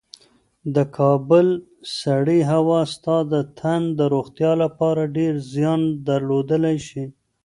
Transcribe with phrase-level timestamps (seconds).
[0.75, 1.47] د کابل
[1.99, 7.05] سړې هوا ستا د تن د روغتیا لپاره ډېر زیان درلودلی شي.